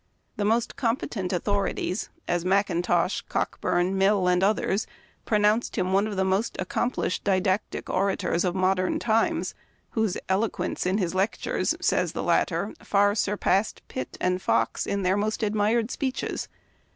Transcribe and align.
The 0.35 0.45
most 0.45 0.75
com 0.77 0.97
petent 0.97 1.31
authorities, 1.31 2.09
as 2.27 2.43
Mackintosh, 2.43 3.21
Cockburn, 3.29 3.95
Mill, 3.99 4.27
and 4.27 4.41
others, 4.43 4.87
pronounced 5.25 5.75
him 5.75 5.93
one 5.93 6.07
of 6.07 6.15
the 6.15 6.23
most 6.25 6.55
accomplished 6.59 7.23
didactic 7.23 7.87
orators 7.87 8.43
of 8.43 8.55
modern 8.55 8.97
times, 8.97 9.53
whose 9.91 10.17
eloquence 10.27 10.87
in 10.87 10.97
his 10.97 11.13
lectures, 11.13 11.75
says 11.79 12.13
the 12.13 12.23
latter, 12.23 12.73
far 12.81 13.13
surpassed 13.13 13.83
Pitt 13.89 14.17
and 14.19 14.41
Fox 14.41 14.87
in 14.87 15.03
their 15.03 15.17
most 15.17 15.43
admired 15.43 15.91
speeches. 15.91 16.47